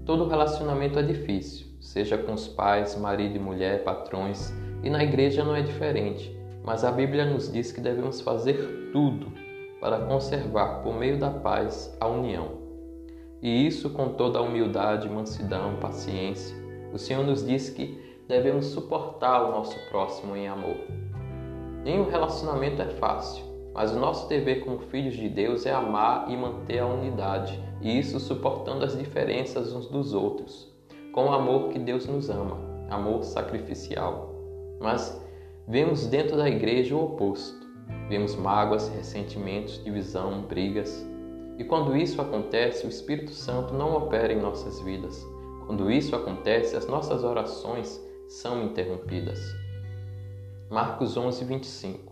Todo 0.06 0.28
relacionamento 0.28 1.00
é 1.00 1.04
difícil, 1.04 1.71
seja 1.82 2.18
com 2.18 2.34
os 2.34 2.48
pais, 2.48 2.96
marido 2.96 3.36
e 3.36 3.40
mulher, 3.40 3.84
patrões, 3.84 4.54
e 4.84 4.90
na 4.90 5.04
igreja 5.04 5.44
não 5.44 5.56
é 5.56 5.62
diferente, 5.62 6.34
mas 6.64 6.84
a 6.84 6.92
Bíblia 6.92 7.26
nos 7.26 7.52
diz 7.52 7.72
que 7.72 7.82
devemos 7.82 8.22
fazer 8.22 8.92
tudo 8.94 9.34
para 9.82 10.06
conservar, 10.06 10.84
por 10.84 10.94
meio 10.94 11.18
da 11.18 11.32
paz, 11.32 11.98
a 12.00 12.08
união. 12.08 12.62
E 13.42 13.66
isso 13.66 13.90
com 13.90 14.10
toda 14.10 14.38
a 14.38 14.42
humildade, 14.44 15.10
mansidão, 15.10 15.78
paciência. 15.78 16.56
O 16.94 17.00
Senhor 17.00 17.26
nos 17.26 17.46
diz 17.46 17.72
que 17.72 18.00
devemos 18.28 18.68
suportar 18.68 19.44
o 19.44 19.52
nosso 19.52 19.78
próximo 19.90 20.36
em 20.36 20.48
amor. 20.48 20.78
Nenhum 21.84 22.08
relacionamento 22.08 22.80
é 22.84 22.90
fácil, 22.90 23.44
mas 23.74 23.92
o 23.92 24.00
nosso 24.00 24.30
dever 24.30 24.64
como 24.64 24.78
filhos 24.78 25.16
de 25.16 25.28
Deus 25.28 25.66
é 25.66 25.74
amar 25.74 26.30
e 26.30 26.38
manter 26.38 26.78
a 26.78 26.86
unidade, 26.86 27.60
e 27.82 27.98
isso 27.98 28.20
suportando 28.20 28.86
as 28.86 28.96
diferenças 28.96 29.74
uns 29.74 29.88
dos 29.88 30.14
outros, 30.14 30.71
com 31.12 31.26
o 31.26 31.34
amor 31.34 31.70
que 31.70 31.80
Deus 31.80 32.06
nos 32.06 32.30
ama, 32.30 32.58
amor 32.90 33.24
sacrificial. 33.24 34.34
Mas 34.80 35.20
vemos 35.68 36.08
dentro 36.08 36.38
da 36.38 36.50
igreja 36.50 36.96
o 36.96 37.04
oposto. 37.04 37.68
Vemos 38.08 38.36
mágoas, 38.36 38.90
ressentimentos, 38.90 39.84
divisão, 39.84 40.44
brigas. 40.44 41.06
E 41.58 41.64
quando 41.64 41.96
isso 41.96 42.22
acontece, 42.22 42.86
o 42.86 42.90
Espírito 42.90 43.32
Santo 43.32 43.74
não 43.74 43.96
opera 43.96 44.34
em 44.34 44.42
nossas 44.42 44.80
vidas. 44.82 45.26
Quando 45.66 45.92
isso 45.92 46.16
acontece, 46.16 46.76
as 46.76 46.88
nossas 46.88 47.24
orações 47.24 48.02
são 48.28 48.64
interrompidas. 48.64 49.40
Marcos 50.70 51.18
11, 51.18 51.44
25 51.46 52.12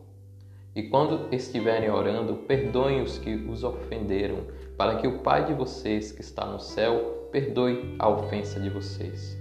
e 0.75 0.83
quando 0.83 1.33
estiverem 1.33 1.89
orando, 1.89 2.35
perdoem 2.35 3.01
os 3.01 3.17
que 3.17 3.33
os 3.33 3.63
ofenderam, 3.63 4.45
para 4.77 4.95
que 4.95 5.07
o 5.07 5.19
Pai 5.19 5.45
de 5.45 5.53
vocês 5.53 6.11
que 6.11 6.21
está 6.21 6.45
no 6.45 6.59
céu 6.59 7.18
perdoe 7.31 7.95
a 7.99 8.09
ofensa 8.09 8.59
de 8.59 8.69
vocês. 8.69 9.37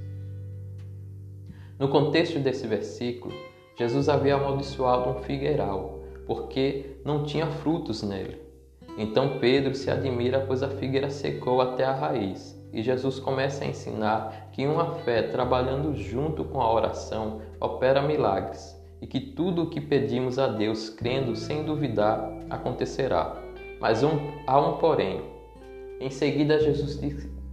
No 1.79 1.89
contexto 1.89 2.39
desse 2.39 2.67
versículo, 2.67 3.35
Jesus 3.77 4.09
havia 4.09 4.35
amaldiçoado 4.35 5.11
um 5.11 5.23
figueiral, 5.23 6.01
porque 6.27 6.97
não 7.05 7.23
tinha 7.23 7.47
frutos 7.47 8.03
nele. 8.03 8.43
Então 8.97 9.39
Pedro 9.39 9.75
se 9.75 9.89
admira, 9.91 10.45
pois 10.47 10.63
a 10.63 10.69
figueira 10.69 11.09
secou 11.09 11.61
até 11.61 11.85
a 11.85 11.95
raiz. 11.95 12.59
E 12.73 12.83
Jesus 12.83 13.21
começa 13.21 13.65
a 13.65 13.69
ensinar 13.69 14.51
que 14.53 14.67
uma 14.67 14.95
fé 14.97 15.23
trabalhando 15.23 15.95
junto 15.95 16.45
com 16.45 16.61
a 16.61 16.73
oração 16.73 17.41
opera 17.61 18.03
milagres 18.03 18.77
e 19.01 19.07
que 19.07 19.21
tudo 19.21 19.63
o 19.63 19.71
que 19.71 19.81
pedimos 19.81 20.39
a 20.39 20.49
Deus, 20.49 20.91
crendo 20.91 21.37
sem 21.37 21.63
duvidar, 21.63 22.31
acontecerá. 22.51 23.41
Mas 23.81 24.03
um, 24.03 24.19
há 24.47 24.61
um 24.61 24.77
porém. 24.79 25.23
Em 26.01 26.11
seguida, 26.11 26.59
Jesus 26.59 26.97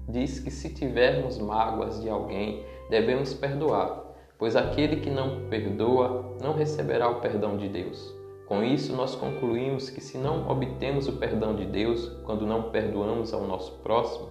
diz, 0.07 0.39
que 0.39 0.51
se 0.51 0.73
tivermos 0.73 1.37
mágoas 1.37 2.01
de 2.01 2.09
alguém, 2.09 2.63
devemos 2.89 3.33
perdoar, 3.33 4.03
pois 4.37 4.55
aquele 4.55 4.97
que 4.97 5.09
não 5.09 5.47
perdoa 5.49 6.35
não 6.41 6.53
receberá 6.53 7.09
o 7.09 7.19
perdão 7.21 7.57
de 7.57 7.67
Deus. 7.67 8.13
Com 8.47 8.63
isso, 8.63 8.95
nós 8.95 9.15
concluímos 9.15 9.89
que 9.89 10.01
se 10.01 10.17
não 10.17 10.47
obtemos 10.47 11.07
o 11.07 11.13
perdão 11.13 11.55
de 11.55 11.65
Deus 11.65 12.07
quando 12.23 12.45
não 12.45 12.69
perdoamos 12.69 13.33
ao 13.33 13.47
nosso 13.47 13.71
próximo, 13.79 14.29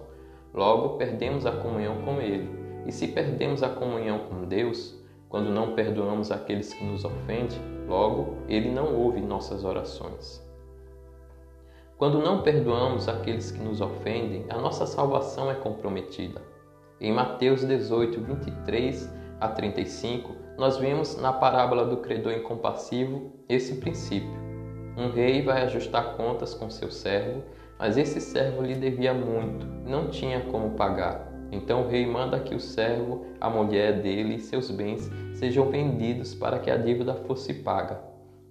logo 0.53 0.97
perdemos 0.97 1.45
a 1.45 1.51
comunhão 1.51 2.01
com 2.03 2.21
Ele. 2.21 2.49
E 2.85 2.91
se 2.91 3.07
perdemos 3.07 3.63
a 3.63 3.69
comunhão 3.69 4.19
com 4.29 4.45
Deus, 4.45 4.95
quando 5.27 5.49
não 5.49 5.73
perdoamos 5.73 6.31
aqueles 6.31 6.73
que 6.73 6.85
nos 6.85 7.03
ofendem, 7.03 7.59
logo 7.89 8.37
ele 8.47 8.69
não 8.71 8.95
ouve 8.95 9.19
nossas 9.19 9.65
orações. 9.65 10.44
Quando 11.97 12.19
não 12.19 12.41
perdoamos 12.41 13.07
aqueles 13.07 13.51
que 13.51 13.63
nos 13.63 13.79
ofendem, 13.79 14.45
a 14.49 14.57
nossa 14.57 14.85
salvação 14.85 15.49
é 15.49 15.53
comprometida. 15.53 16.41
Em 16.99 17.13
Mateus 17.13 17.65
18, 17.65 18.19
23 18.19 19.09
a 19.39 19.47
35, 19.47 20.35
nós 20.57 20.75
vemos 20.77 21.15
na 21.15 21.31
parábola 21.31 21.85
do 21.85 21.97
credor 21.97 22.33
incompassivo 22.33 23.31
esse 23.47 23.75
princípio. 23.75 24.35
Um 24.97 25.09
rei 25.09 25.41
vai 25.41 25.61
ajustar 25.61 26.17
contas 26.17 26.53
com 26.53 26.69
seu 26.69 26.91
servo, 26.91 27.41
mas 27.79 27.97
esse 27.97 28.19
servo 28.19 28.61
lhe 28.61 28.75
devia 28.75 29.13
muito, 29.13 29.65
não 29.85 30.09
tinha 30.09 30.41
como 30.51 30.71
pagar. 30.71 31.31
Então 31.49 31.83
o 31.83 31.87
rei 31.87 32.05
manda 32.05 32.41
que 32.41 32.53
o 32.53 32.59
servo, 32.59 33.25
a 33.39 33.49
mulher 33.49 34.01
dele 34.01 34.35
e 34.35 34.39
seus 34.41 34.69
bens 34.69 35.09
sejam 35.33 35.69
vendidos 35.69 36.35
para 36.35 36.59
que 36.59 36.69
a 36.69 36.75
dívida 36.75 37.15
fosse 37.25 37.53
paga. 37.53 38.01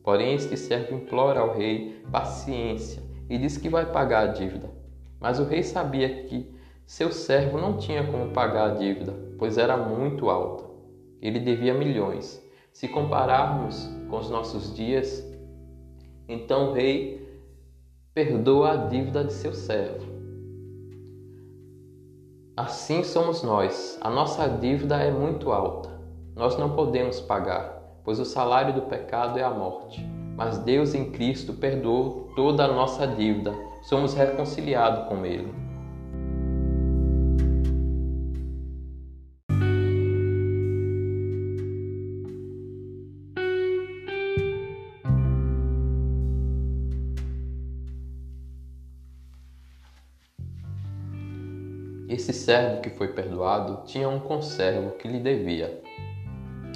Porém, 0.02 0.34
este 0.34 0.56
servo 0.56 0.94
implora 0.94 1.40
ao 1.40 1.54
rei 1.54 2.02
paciência 2.10 3.03
e 3.28 3.38
diz 3.38 3.56
que 3.56 3.68
vai 3.68 3.90
pagar 3.90 4.28
a 4.28 4.32
dívida. 4.32 4.70
Mas 5.20 5.38
o 5.38 5.44
rei 5.44 5.62
sabia 5.62 6.24
que 6.24 6.52
seu 6.86 7.10
servo 7.10 7.58
não 7.58 7.78
tinha 7.78 8.06
como 8.06 8.32
pagar 8.32 8.70
a 8.70 8.74
dívida, 8.74 9.14
pois 9.38 9.56
era 9.56 9.76
muito 9.76 10.28
alta. 10.28 10.64
Ele 11.20 11.40
devia 11.40 11.72
milhões. 11.72 12.42
Se 12.72 12.88
compararmos 12.88 13.88
com 14.10 14.18
os 14.18 14.28
nossos 14.28 14.74
dias, 14.74 15.24
então 16.28 16.70
o 16.70 16.72
rei 16.72 17.40
perdoa 18.12 18.72
a 18.72 18.76
dívida 18.76 19.24
de 19.24 19.32
seu 19.32 19.54
servo. 19.54 20.12
Assim 22.56 23.02
somos 23.02 23.42
nós. 23.42 23.98
A 24.00 24.10
nossa 24.10 24.46
dívida 24.46 24.96
é 24.96 25.10
muito 25.10 25.50
alta. 25.50 25.90
Nós 26.36 26.56
não 26.58 26.76
podemos 26.76 27.20
pagar, 27.20 28.00
pois 28.04 28.20
o 28.20 28.24
salário 28.24 28.74
do 28.74 28.82
pecado 28.82 29.38
é 29.38 29.42
a 29.42 29.50
morte. 29.50 30.04
Mas 30.36 30.58
Deus 30.58 30.94
em 30.94 31.10
Cristo 31.10 31.52
perdoou 31.52 32.32
toda 32.34 32.64
a 32.64 32.68
nossa 32.68 33.06
dívida. 33.06 33.54
Somos 33.82 34.14
reconciliados 34.14 35.08
com 35.08 35.24
Ele. 35.24 35.52
Esse 52.08 52.32
servo 52.32 52.80
que 52.80 52.90
foi 52.90 53.08
perdoado 53.08 53.84
tinha 53.86 54.08
um 54.08 54.20
conservo 54.20 54.92
que 54.92 55.08
lhe 55.08 55.18
devia. 55.18 55.82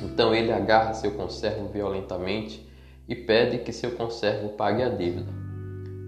Então 0.02 0.34
ele 0.34 0.52
agarra 0.52 0.94
seu 0.94 1.12
conservo 1.12 1.68
violentamente 1.68 2.67
e 3.08 3.16
pede 3.16 3.58
que 3.58 3.72
seu 3.72 3.92
conservo 3.92 4.50
pague 4.50 4.82
a 4.82 4.88
dívida. 4.88 5.32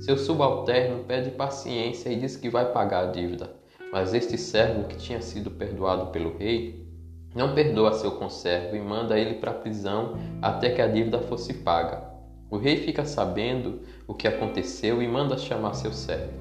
Seu 0.01 0.17
subalterno 0.17 1.05
pede 1.05 1.31
paciência 1.31 2.11
e 2.11 2.17
diz 2.17 2.37
que 2.37 2.49
vai 2.49 2.73
pagar 2.73 3.09
a 3.09 3.11
dívida, 3.11 3.51
mas 3.93 4.15
este 4.15 4.37
servo 4.37 4.85
que 4.85 4.97
tinha 4.97 5.21
sido 5.21 5.51
perdoado 5.51 6.07
pelo 6.13 6.37
rei 6.37 6.87
não 7.35 7.55
perdoa 7.55 7.93
seu 7.95 8.13
conservo 8.13 8.77
e 8.77 8.81
manda 8.81 9.19
ele 9.19 9.35
para 9.35 9.53
a 9.53 9.55
prisão 9.55 10.17
até 10.43 10.71
que 10.71 10.83
a 10.83 10.87
dívida 10.87 11.21
fosse 11.21 11.55
paga. 11.55 12.11
O 12.51 12.57
rei 12.57 12.79
fica 12.79 13.05
sabendo 13.05 13.83
o 14.09 14.15
que 14.15 14.27
aconteceu 14.27 15.01
e 15.01 15.07
manda 15.07 15.39
chamar 15.39 15.75
seu 15.75 15.93
servo. 15.93 16.33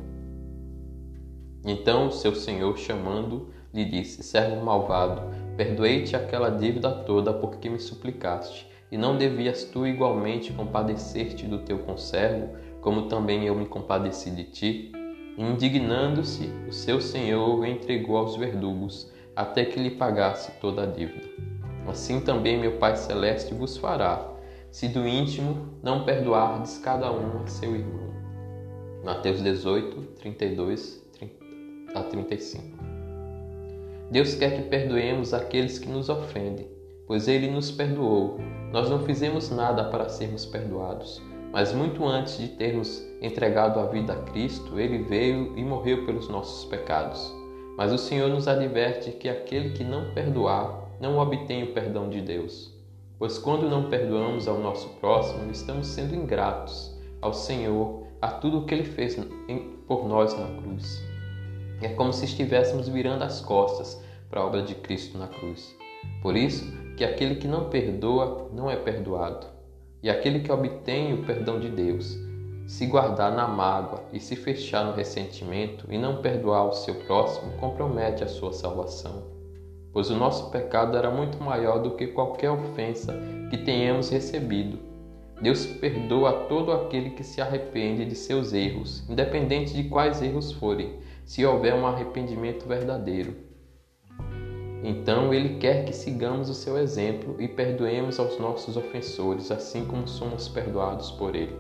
Então 1.63 2.09
seu 2.09 2.33
senhor, 2.33 2.77
chamando, 2.77 3.49
lhe 3.73 3.85
disse: 3.85 4.23
Servo 4.23 4.63
malvado, 4.63 5.21
perdoei-te 5.55 6.15
aquela 6.15 6.49
dívida 6.49 6.89
toda 6.91 7.33
porque 7.33 7.69
me 7.69 7.79
suplicaste. 7.79 8.67
E 8.91 8.98
não 8.98 9.17
devias 9.17 9.63
tu 9.65 9.86
igualmente 9.86 10.51
compadecer-te 10.53 11.46
do 11.46 11.60
teu 11.60 11.79
conservo, 11.79 12.55
como 12.81 13.08
também 13.08 13.46
eu 13.46 13.55
me 13.55 13.65
compadeci 13.65 14.31
de 14.31 14.43
ti? 14.46 14.91
Indignando-se, 15.38 16.50
o 16.67 16.72
seu 16.72 17.00
senhor 17.00 17.60
o 17.60 17.65
entregou 17.65 18.17
aos 18.17 18.36
verdugos, 18.36 19.12
até 19.36 19.63
que 19.63 19.79
lhe 19.79 19.91
pagasse 19.91 20.51
toda 20.60 20.84
a 20.84 20.86
dívida. 20.86 21.29
Assim 21.88 22.19
também 22.19 22.60
meu 22.60 22.74
Pai 22.74 22.96
Celeste 22.96 23.53
vos 23.53 23.77
fará, 23.77 24.34
se 24.72 24.88
do 24.88 25.08
íntimo 25.08 25.69
não 25.81 26.03
perdoardes 26.03 26.77
cada 26.77 27.12
um 27.12 27.43
a 27.43 27.48
seu 27.48 27.75
irmão. 27.75 28.10
Mateus 29.03 29.41
18, 29.41 30.01
32 30.19 31.03
a 31.96 32.03
35. 32.03 32.77
Deus 34.12 34.36
quer 34.36 34.55
que 34.55 34.69
perdoemos 34.69 35.34
aqueles 35.34 35.79
que 35.79 35.88
nos 35.88 36.10
ofendem, 36.10 36.67
pois 37.09 37.27
Ele 37.27 37.49
nos 37.49 37.71
perdoou. 37.71 38.37
Nós 38.71 38.87
não 38.87 38.99
fizemos 38.99 39.49
nada 39.49 39.85
para 39.85 40.07
sermos 40.07 40.45
perdoados, 40.45 41.19
mas 41.51 41.73
muito 41.73 42.05
antes 42.05 42.37
de 42.37 42.49
termos 42.49 43.03
entregado 43.19 43.79
a 43.79 43.87
vida 43.87 44.13
a 44.13 44.21
Cristo, 44.31 44.79
Ele 44.79 44.99
veio 44.99 45.57
e 45.57 45.63
morreu 45.63 46.05
pelos 46.05 46.29
nossos 46.29 46.69
pecados. 46.69 47.33
Mas 47.75 47.91
o 47.91 47.97
Senhor 47.97 48.29
nos 48.29 48.47
adverte 48.47 49.09
que 49.09 49.27
aquele 49.27 49.71
que 49.71 49.83
não 49.83 50.13
perdoar 50.13 50.87
não 51.01 51.17
obtém 51.17 51.63
o 51.63 51.73
perdão 51.73 52.11
de 52.11 52.21
Deus. 52.21 52.71
Pois 53.17 53.39
quando 53.39 53.67
não 53.67 53.89
perdoamos 53.89 54.47
ao 54.47 54.59
nosso 54.59 54.89
próximo, 54.99 55.51
estamos 55.51 55.87
sendo 55.87 56.13
ingratos 56.13 56.95
ao 57.21 57.33
Senhor, 57.33 58.03
a 58.21 58.27
tudo 58.27 58.59
o 58.59 58.65
que 58.65 58.75
Ele 58.75 58.83
fez 58.83 59.17
por 59.87 60.07
nós 60.07 60.37
na 60.37 60.61
cruz. 60.61 61.01
É 61.81 61.89
como 61.89 62.13
se 62.13 62.25
estivéssemos 62.25 62.87
virando 62.87 63.23
as 63.23 63.41
costas 63.41 63.99
para 64.29 64.41
a 64.41 64.45
obra 64.45 64.61
de 64.61 64.75
Cristo 64.75 65.17
na 65.17 65.27
cruz. 65.27 65.75
Por 66.21 66.35
isso 66.35 66.65
que 66.99 67.03
aquele 67.05 67.37
que 67.37 67.47
não 67.47 67.71
perdoa 67.71 68.51
não 68.53 68.69
é 68.69 68.75
perdoado, 68.75 69.47
e 70.03 70.09
aquele 70.09 70.41
que 70.41 70.51
obtém 70.51 71.15
o 71.15 71.25
perdão 71.25 71.59
de 71.59 71.69
Deus, 71.69 72.15
se 72.67 72.85
guardar 72.85 73.33
na 73.33 73.47
mágoa 73.47 74.03
e 74.13 74.19
se 74.19 74.35
fechar 74.35 74.85
no 74.85 74.93
ressentimento 74.93 75.87
e 75.89 75.97
não 75.97 76.21
perdoar 76.21 76.67
o 76.67 76.73
seu 76.73 76.93
próximo, 77.05 77.53
compromete 77.53 78.23
a 78.23 78.27
sua 78.27 78.53
salvação 78.53 79.39
pois 79.91 80.09
o 80.09 80.15
nosso 80.15 80.51
pecado 80.51 80.95
era 80.95 81.09
muito 81.09 81.41
maior 81.43 81.81
do 81.81 81.91
que 81.91 82.07
qualquer 82.07 82.51
ofensa 82.51 83.19
que 83.49 83.57
tenhamos 83.57 84.09
recebido. 84.09 84.77
Deus 85.41 85.65
perdoa 85.65 86.29
a 86.29 86.33
todo 86.45 86.71
aquele 86.71 87.11
que 87.11 87.23
se 87.23 87.41
arrepende 87.41 88.05
de 88.05 88.15
seus 88.15 88.53
erros, 88.53 89.03
independente 89.09 89.73
de 89.73 89.89
quais 89.89 90.21
erros 90.21 90.51
forem, 90.51 90.99
se 91.25 91.45
houver 91.45 91.73
um 91.73 91.87
arrependimento 91.87 92.67
verdadeiro. 92.67 93.48
Então 94.83 95.33
Ele 95.33 95.57
quer 95.57 95.86
que 95.86 95.93
sigamos 95.93 96.50
o 96.50 96.53
seu 96.53 96.77
exemplo 96.77 97.36
e 97.39 97.48
perdoemos 97.48 98.19
aos 98.19 98.39
nossos 98.39 98.77
ofensores, 98.77 99.51
assim 99.51 99.86
como 99.86 100.07
somos 100.07 100.48
perdoados 100.48 101.12
por 101.12 101.36
Ele. 101.36 101.55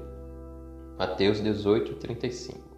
Mateus 0.97 1.41
18, 1.41 1.95
35 1.95 2.69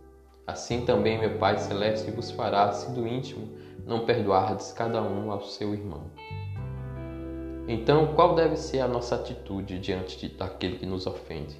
Assim 0.45 0.83
também 0.83 1.19
meu 1.19 1.37
Pai 1.37 1.57
Celeste 1.57 2.11
vos 2.11 2.31
fará, 2.31 2.71
se 2.71 2.91
do 2.91 3.07
íntimo 3.07 3.47
não 3.85 4.05
perdoardes 4.05 4.73
cada 4.73 5.01
um 5.01 5.31
ao 5.31 5.41
seu 5.41 5.73
irmão. 5.73 6.03
Então, 7.67 8.13
qual 8.15 8.35
deve 8.35 8.57
ser 8.57 8.79
a 8.79 8.87
nossa 8.87 9.15
atitude 9.15 9.79
diante 9.79 10.27
daquele 10.27 10.77
que 10.77 10.85
nos 10.85 11.07
ofende? 11.07 11.57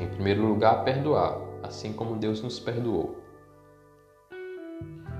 Em 0.00 0.08
primeiro 0.08 0.44
lugar, 0.46 0.84
perdoar, 0.84 1.38
assim 1.62 1.92
como 1.92 2.16
Deus 2.16 2.42
nos 2.42 2.58
perdoou. 2.58 3.16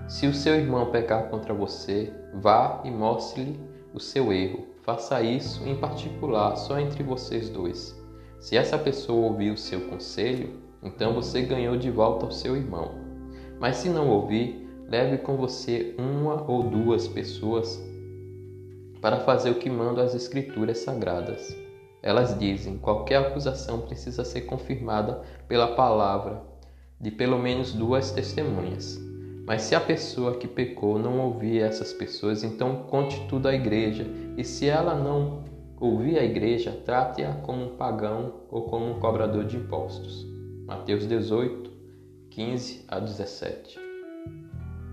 Se 0.09 0.25
o 0.29 0.33
seu 0.33 0.55
irmão 0.55 0.93
pecar 0.93 1.29
contra 1.31 1.53
você, 1.53 2.13
vá 2.33 2.81
e 2.85 2.91
mostre-lhe 2.91 3.59
o 3.93 3.99
seu 3.99 4.33
erro. 4.33 4.65
Faça 4.83 5.21
isso 5.21 5.67
em 5.67 5.75
particular 5.75 6.55
só 6.55 6.79
entre 6.79 7.03
vocês 7.03 7.49
dois. 7.49 8.01
Se 8.39 8.57
essa 8.57 8.79
pessoa 8.79 9.27
ouvir 9.27 9.51
o 9.51 9.59
seu 9.59 9.89
conselho, 9.89 10.61
então 10.81 11.13
você 11.13 11.43
ganhou 11.43 11.77
de 11.77 11.91
volta 11.91 12.27
o 12.27 12.31
seu 12.31 12.57
irmão. 12.57 12.93
Mas 13.59 13.79
se 13.79 13.89
não 13.89 14.09
ouvir, 14.09 14.69
leve 14.89 15.19
com 15.19 15.37
você 15.37 15.97
uma 15.99 16.49
ou 16.49 16.63
duas 16.63 17.09
pessoas 17.09 17.83
para 19.01 19.19
fazer 19.21 19.51
o 19.51 19.59
que 19.59 19.69
mandam 19.69 20.05
as 20.05 20.15
Escrituras 20.15 20.79
Sagradas. 20.79 21.57
Elas 22.01 22.39
dizem: 22.39 22.79
qualquer 22.79 23.17
acusação 23.17 23.81
precisa 23.81 24.25
ser 24.25 24.43
confirmada 24.43 25.23
pela 25.49 25.75
palavra 25.75 26.45
de 27.01 27.11
pelo 27.11 27.39
menos 27.39 27.73
duas 27.73 28.13
testemunhas. 28.13 29.06
Mas 29.47 29.63
se 29.63 29.77
a 29.77 29.81
pessoa 29.81 30.37
que 30.39 30.49
pecou 30.49 30.99
não 30.99 31.21
ouvir 31.21 31.61
essas 31.61 31.93
pessoas, 31.93 32.43
então 32.43 32.83
conte 32.89 33.25
tudo 33.29 33.47
à 33.47 33.55
igreja, 33.55 34.05
e 34.37 34.43
se 34.43 34.67
ela 34.67 34.97
não 34.97 35.45
ouvir 35.79 36.19
a 36.19 36.25
igreja, 36.25 36.73
trate-a 36.85 37.33
como 37.33 37.65
um 37.65 37.77
pagão 37.77 38.33
ou 38.51 38.63
como 38.63 38.91
um 38.91 38.99
cobrador 38.99 39.45
de 39.45 39.57
impostos. 39.57 40.27
Mateus 40.67 41.07
18, 41.07 41.71
15 42.31 42.87
a 42.89 42.99
17. 42.99 43.79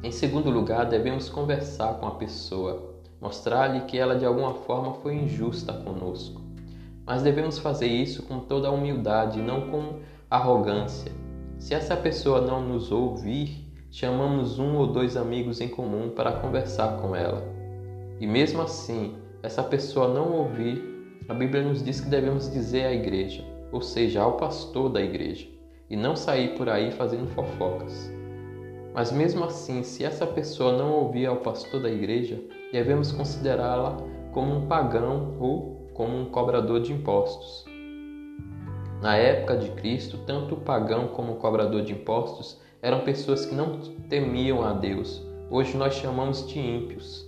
Em 0.03 0.11
segundo 0.11 0.51
lugar, 0.51 0.85
devemos 0.85 1.29
conversar 1.29 1.95
com 1.95 2.05
a 2.05 2.15
pessoa, 2.15 2.93
mostrar-lhe 3.19 3.81
que 3.85 3.97
ela 3.97 4.15
de 4.15 4.25
alguma 4.25 4.53
forma 4.53 4.93
foi 4.95 5.15
injusta 5.15 5.73
conosco. 5.73 6.39
Mas 7.03 7.23
devemos 7.23 7.57
fazer 7.57 7.87
isso 7.87 8.21
com 8.23 8.41
toda 8.41 8.67
a 8.67 8.71
humildade, 8.71 9.41
não 9.41 9.71
com 9.71 9.99
arrogância. 10.29 11.11
Se 11.57 11.73
essa 11.73 11.97
pessoa 11.97 12.41
não 12.41 12.61
nos 12.61 12.91
ouvir, 12.91 13.62
chamamos 13.93 14.57
um 14.57 14.75
ou 14.75 14.87
dois 14.87 15.15
amigos 15.15 15.61
em 15.61 15.67
comum 15.67 16.09
para 16.09 16.31
conversar 16.31 16.99
com 16.99 17.15
ela. 17.15 17.43
E 18.19 18.25
mesmo 18.25 18.63
assim, 18.63 19.15
essa 19.43 19.61
pessoa 19.61 20.11
não 20.11 20.31
ouvir, 20.31 21.21
a 21.29 21.33
Bíblia 21.35 21.61
nos 21.61 21.83
diz 21.83 22.01
que 22.01 22.09
devemos 22.09 22.51
dizer 22.51 22.85
à 22.85 22.91
igreja, 22.91 23.45
ou 23.71 23.83
seja, 23.83 24.19
ao 24.19 24.35
pastor 24.35 24.89
da 24.89 24.99
igreja 24.99 25.47
e 25.91 25.95
não 25.95 26.15
sair 26.15 26.55
por 26.55 26.69
aí 26.69 26.89
fazendo 26.89 27.27
fofocas. 27.35 28.11
Mas 28.95 29.11
mesmo 29.11 29.43
assim, 29.43 29.83
se 29.83 30.03
essa 30.03 30.25
pessoa 30.25 30.75
não 30.75 30.91
ouvir 30.93 31.27
ao 31.27 31.37
pastor 31.37 31.79
da 31.79 31.89
igreja, 31.89 32.41
devemos 32.71 33.11
considerá-la 33.11 33.97
como 34.31 34.55
um 34.55 34.65
pagão 34.65 35.37
ou 35.39 35.87
como 35.93 36.17
um 36.17 36.25
cobrador 36.25 36.81
de 36.81 36.91
impostos. 36.91 37.63
Na 39.03 39.15
época 39.17 39.55
de 39.55 39.69
Cristo, 39.69 40.17
tanto 40.25 40.55
o 40.55 40.61
pagão 40.61 41.09
como 41.09 41.33
o 41.33 41.35
cobrador 41.35 41.83
de 41.83 41.91
impostos 41.91 42.62
eram 42.83 42.99
pessoas 42.99 43.45
que 43.45 43.55
não 43.55 43.79
temiam 44.09 44.61
a 44.61 44.73
Deus. 44.73 45.25
Hoje 45.49 45.77
nós 45.77 45.93
chamamos 45.93 46.45
de 46.45 46.59
ímpios. 46.59 47.25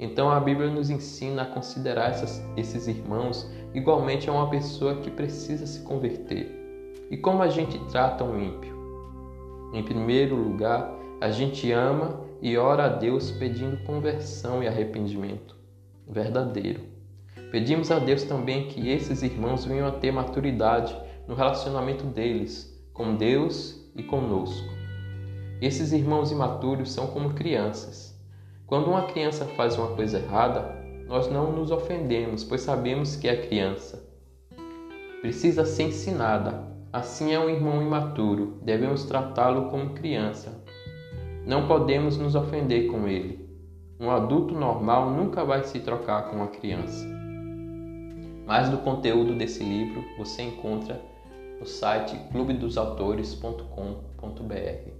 Então 0.00 0.28
a 0.28 0.40
Bíblia 0.40 0.68
nos 0.68 0.90
ensina 0.90 1.42
a 1.42 1.46
considerar 1.46 2.10
essas, 2.10 2.44
esses 2.56 2.88
irmãos 2.88 3.48
igualmente 3.72 4.28
a 4.28 4.32
uma 4.32 4.50
pessoa 4.50 4.96
que 4.96 5.10
precisa 5.10 5.64
se 5.64 5.80
converter. 5.82 6.50
E 7.08 7.16
como 7.16 7.40
a 7.40 7.48
gente 7.48 7.78
trata 7.86 8.24
um 8.24 8.36
ímpio? 8.36 8.76
Em 9.72 9.82
primeiro 9.84 10.34
lugar, 10.34 10.92
a 11.20 11.30
gente 11.30 11.70
ama 11.70 12.20
e 12.42 12.56
ora 12.56 12.86
a 12.86 12.88
Deus 12.88 13.30
pedindo 13.30 13.84
conversão 13.84 14.60
e 14.60 14.66
arrependimento 14.66 15.54
verdadeiro. 16.08 16.80
Pedimos 17.52 17.92
a 17.92 18.00
Deus 18.00 18.24
também 18.24 18.66
que 18.66 18.90
esses 18.90 19.22
irmãos 19.22 19.64
venham 19.64 19.86
a 19.86 19.92
ter 19.92 20.10
maturidade 20.10 20.96
no 21.28 21.34
relacionamento 21.36 22.04
deles 22.04 22.76
com 22.92 23.14
Deus 23.14 23.88
e 23.94 24.02
conosco. 24.02 24.75
Esses 25.60 25.92
irmãos 25.92 26.30
imaturos 26.30 26.92
são 26.92 27.08
como 27.08 27.34
crianças. 27.34 28.14
Quando 28.66 28.88
uma 28.88 29.02
criança 29.02 29.44
faz 29.56 29.76
uma 29.76 29.94
coisa 29.94 30.18
errada, 30.18 30.74
nós 31.06 31.30
não 31.30 31.52
nos 31.52 31.70
ofendemos, 31.70 32.44
pois 32.44 32.62
sabemos 32.62 33.16
que 33.16 33.28
é 33.28 33.36
criança. 33.36 34.04
Precisa 35.22 35.64
ser 35.64 35.84
ensinada 35.84 36.76
Assim 36.96 37.34
é 37.34 37.38
um 37.38 37.50
irmão 37.50 37.82
imaturo, 37.82 38.56
devemos 38.62 39.04
tratá-lo 39.04 39.68
como 39.68 39.90
criança. 39.90 40.64
Não 41.44 41.68
podemos 41.68 42.16
nos 42.16 42.34
ofender 42.34 42.90
com 42.90 43.06
ele. 43.06 43.46
Um 44.00 44.10
adulto 44.10 44.54
normal 44.54 45.10
nunca 45.10 45.44
vai 45.44 45.62
se 45.64 45.78
trocar 45.80 46.30
com 46.30 46.36
uma 46.36 46.46
criança. 46.46 47.06
Mais 48.46 48.70
do 48.70 48.78
conteúdo 48.78 49.34
desse 49.34 49.62
livro 49.62 50.02
você 50.16 50.40
encontra 50.40 50.98
no 51.60 51.66
site 51.66 52.18
clubedosautores.com.br. 52.32 54.95